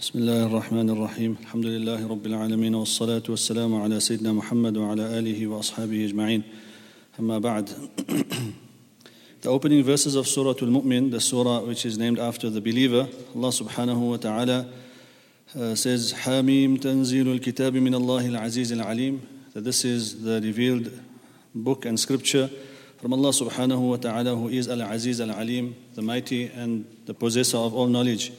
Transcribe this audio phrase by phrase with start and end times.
[0.00, 5.46] بسم الله الرحمن الرحيم الحمد لله رب العالمين والصلاة والسلام على سيدنا محمد وعلى آله
[5.46, 6.42] وأصحابه أجمعين
[7.20, 7.70] أما بعد
[9.40, 13.48] The opening verses of Surah Al-Mu'min, the surah which is named after the believer, Allah
[13.48, 14.68] subhanahu wa ta'ala
[15.58, 20.92] uh, says, Hamim tanzilul kitab min Allah al-aziz al-alim, that this is the revealed
[21.56, 22.48] book and scripture
[22.98, 27.74] from Allah subhanahu wa ta'ala who is al-aziz al-alim, the mighty and the possessor of
[27.74, 28.30] all knowledge.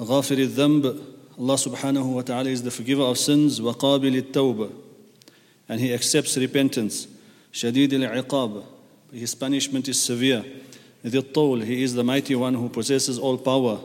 [0.00, 1.00] غافر الذنب,
[1.38, 4.70] Allah subhanahu wa ta'ala is the forgiver of sins, وقابل التوبة,
[5.68, 7.06] and He accepts repentance.
[7.52, 8.64] شديد العقاب,
[9.12, 10.44] his punishment is severe.
[11.04, 13.80] ذي الطول, He is the mighty one who possesses all power.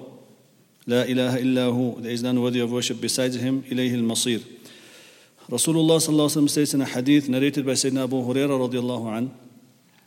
[0.87, 3.63] لا إله إلا هو, there is none worthy of worship besides Him.
[3.63, 4.41] إليه المصير.
[5.49, 9.31] Rasulullah sallallahu states in a hadith narrated by Sayyidina Abu Hurairah radiallahu an,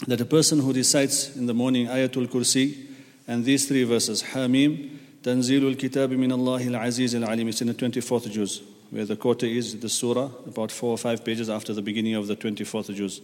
[0.07, 2.87] that a person who recites in the morning Ayatul Kursi
[3.29, 4.91] and these three verses, Hamim,
[5.23, 9.79] Tanzilul Kitab min Allah al-Aziz al-Alim, it's in the 24th juz, where the quarter is
[9.79, 13.21] the surah, about four or five pages after the beginning of the 24th juz.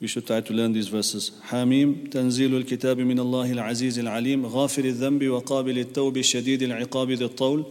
[0.00, 1.32] We should try to learn these verses.
[1.50, 7.66] حميم تنزيل الكتاب من الله العزيز العليم غافر الذنب وقابل التوب شديد العقاب ذي الطول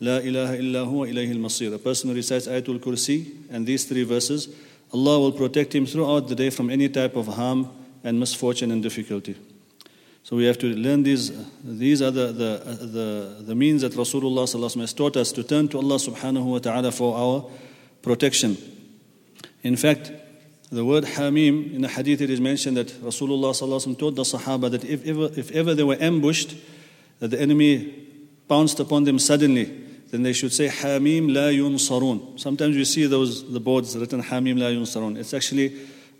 [0.00, 1.72] لا إله إلا هو إليه المصير.
[1.74, 4.48] A person who recites Ayatul Kursi and these three verses,
[4.92, 7.70] Allah will protect him throughout the day from any type of harm
[8.04, 9.36] and misfortune and difficulty.
[10.25, 11.31] So we have to learn these.
[11.63, 15.77] These are the, the, the, the means that Rasulullah has taught us to turn to
[15.77, 17.51] Allah subhanahu wa ta'ala for our
[18.01, 18.57] protection.
[19.61, 20.11] In fact,
[20.71, 24.83] the word Hamim, in the hadith it is mentioned that Rasulullah told the Sahaba that
[24.83, 26.55] if ever, if ever they were ambushed,
[27.19, 28.07] that the enemy
[28.47, 29.65] pounced upon them suddenly,
[30.09, 32.39] then they should say Hamim la yunsarun.
[32.39, 35.19] Sometimes you see those the boards written Hamim la yunsarun.
[35.19, 35.77] It's actually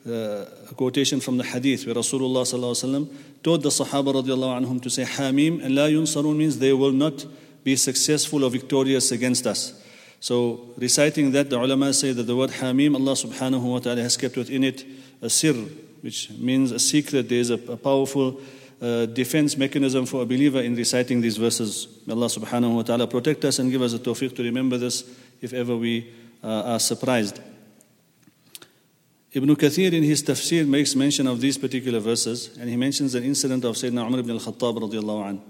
[0.08, 3.09] uh, a quotation from the hadith where Rasulullah
[3.44, 7.25] told the Sahaba radiallahu anhum to say Hamim and la yunsarun means they will not
[7.64, 9.81] be successful or victorious against us.
[10.20, 14.16] So, reciting that, the ulama say that the word Hamim, Allah subhanahu wa ta'ala has
[14.18, 14.85] kept within it
[15.22, 15.53] a sir,
[16.02, 17.28] which means a secret.
[17.28, 18.40] There is a, a powerful
[18.81, 21.88] uh, defense mechanism for a believer in reciting these verses.
[22.06, 25.03] May Allah subhanahu wa ta'ala protect us and give us a tawfiq to remember this
[25.41, 26.12] if ever we
[26.44, 27.40] uh, are surprised.
[29.35, 33.25] Ibn Kathir in his tafsir makes mention of these particular verses and he mentions an
[33.25, 35.41] incident of Sayyidina Umar ibn al-Khattab radiallahu anhu.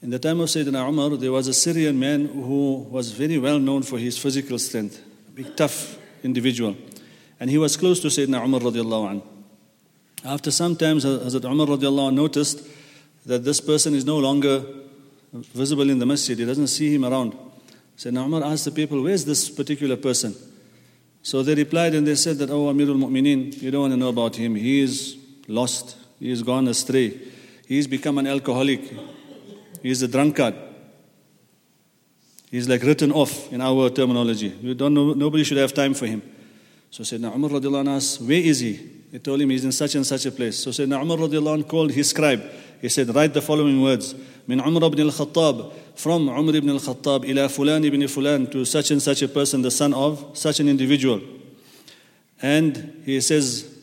[0.00, 3.58] In the time of Sayyidina Umar, there was a Syrian man who was very well
[3.58, 6.76] known for his physical strength, a big, tough individual.
[7.40, 9.22] And he was close to Sayyidina Umar radiallahu anh.
[10.24, 12.64] After some time, Hazrat Umar radiallahu noticed
[13.26, 14.64] that this person is no longer
[15.32, 16.38] visible in the masjid.
[16.38, 17.36] He doesn't see him around.
[17.96, 20.36] Sayyidina Umar asked the people, where's this particular person?
[21.24, 24.10] So they replied and they said that, oh Amirul Mu'mineen, you don't want to know
[24.10, 24.54] about him.
[24.54, 25.16] He is
[25.48, 25.96] lost.
[26.20, 27.08] He is gone astray.
[27.08, 28.82] He He's become an alcoholic.
[29.82, 30.54] He's a drunkard.
[32.50, 34.54] He's like written off in our terminology.
[34.62, 36.22] We don't know, nobody should have time for him.
[36.90, 38.74] So Sayyidina Umar radiallahu anh asked, where is he?
[39.10, 40.58] They told him he's in such and such a place.
[40.58, 42.42] So Sayyidina Umar radiallahu anh called his scribe.
[42.84, 44.14] He said, write the following words.
[44.46, 49.00] Min Umar ibn al-Khattab, from Umar ibn al-Khattab, ila fulan ibn fulan, to such and
[49.00, 51.22] such a person, the son of such an individual.
[52.42, 53.74] And he says,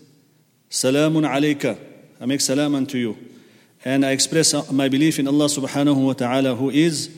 [0.70, 1.80] Salamun alayka.
[2.20, 3.18] I make salam unto you.
[3.84, 7.10] And I express my belief in Allah subhanahu wa ta'ala who is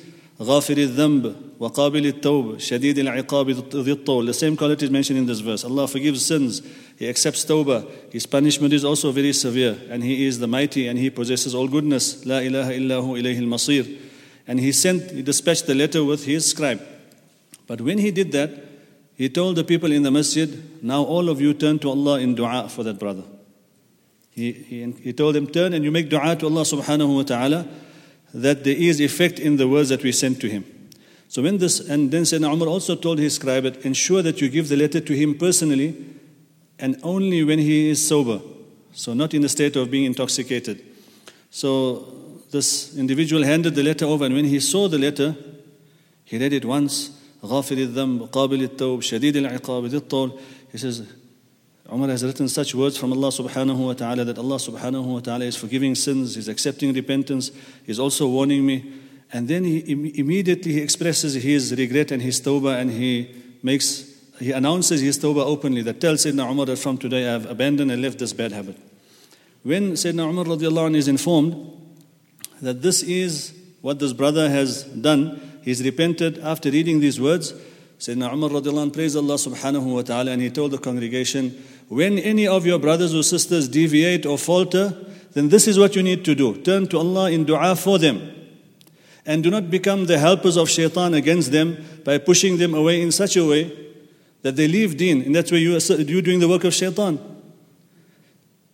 [0.43, 5.41] غافر الذنب وقابل التوب شديد العقاب ذي الطول The same quality is mentioned in this
[5.41, 5.65] verse.
[5.65, 6.63] Allah forgives sins.
[6.97, 7.85] He accepts tawbah.
[8.13, 9.77] His punishment is also very severe.
[9.91, 12.25] And He is the mighty and He possesses all goodness.
[12.25, 13.99] لا إله إلا هو إليه المصير.
[14.47, 16.81] And He sent, He dispatched the letter with His scribe.
[17.67, 18.51] But when He did that,
[19.17, 22.37] He told the people in the masjid, now all of you turn to Allah in
[22.37, 23.25] dua for that brother.
[24.31, 27.67] He, he, he told them, turn and you make dua to Allah subhanahu wa ta'ala
[28.35, 30.65] that there is effect in the words that we sent to him.
[31.29, 34.69] So when this, and then Sayyidina Umar also told his scribe, ensure that you give
[34.69, 35.95] the letter to him personally
[36.79, 38.41] and only when he is sober.
[38.93, 40.83] So not in the state of being intoxicated.
[41.51, 45.37] So this individual handed the letter over and when he saw the letter,
[46.25, 47.13] he read it once.
[47.45, 50.33] غافر الذنب قابل التوب شديد العقاب ذي الطول
[50.73, 51.07] He says,
[51.94, 55.46] Umar has written such words from Allah subhanahu wa ta'ala that Allah subhanahu wa ta'ala
[55.46, 57.52] is forgiving sins, He's accepting repentance,
[57.86, 58.92] He's also warning me.
[59.32, 64.52] And then he immediately he expresses his regret and his tawbah and he makes he
[64.52, 68.00] announces his tawbah openly that tells Sayyidina Umar that from today I have abandoned and
[68.00, 68.78] left this bad habit.
[69.64, 71.56] When Sayyidina Umar radiallahu anh is informed
[72.62, 77.54] that this is what this brother has done, he's repented after reading these words,
[78.04, 81.52] Sayyidina Umar radiallahu anh praised Allah subhanahu wa ta'ala and he told the congregation,
[81.88, 84.94] when any of your brothers or sisters deviate or falter,
[85.32, 86.62] then this is what you need to do.
[86.64, 88.30] Turn to Allah in dua for them.
[89.26, 93.10] And do not become the helpers of shaitan against them by pushing them away in
[93.14, 93.72] such a way
[94.42, 95.22] that they leave deen.
[95.22, 97.20] And that's where you are you're doing the work of shaitan.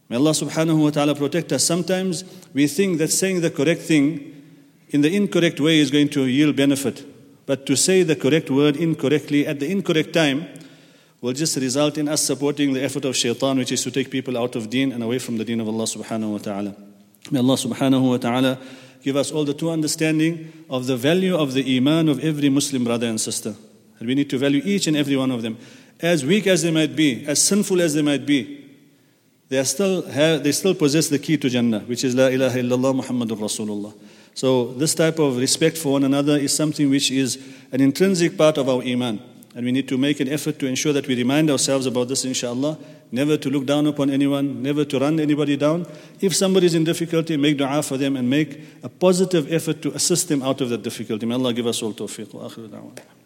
[0.09, 1.63] May Allah subhanahu wa ta'ala protect us.
[1.63, 2.23] Sometimes
[2.55, 4.41] we think that saying the correct thing
[4.89, 7.05] in the incorrect way is going to yield benefit.
[7.49, 10.45] But to say the correct word incorrectly at the incorrect time
[11.19, 14.37] will just result in us supporting the effort of shaitan, which is to take people
[14.37, 16.75] out of deen and away from the deen of Allah subhanahu wa ta'ala.
[17.31, 18.59] May Allah subhanahu wa ta'ala
[19.01, 22.83] give us all the true understanding of the value of the iman of every Muslim
[22.83, 23.55] brother and sister.
[23.97, 25.57] And we need to value each and every one of them.
[25.99, 28.63] As weak as they might be, as sinful as they might be,
[29.47, 32.59] they, are still have, they still possess the key to Jannah, which is La ilaha
[32.59, 33.95] illallah Muhammadur Rasulullah.
[34.39, 37.37] So, this type of respect for one another is something which is
[37.73, 39.19] an intrinsic part of our Iman.
[39.53, 42.23] And we need to make an effort to ensure that we remind ourselves about this,
[42.23, 42.77] inshallah.
[43.11, 45.85] Never to look down upon anyone, never to run anybody down.
[46.21, 49.91] If somebody is in difficulty, make dua for them and make a positive effort to
[49.91, 51.25] assist them out of that difficulty.
[51.25, 53.18] May Allah give us all tawfiq.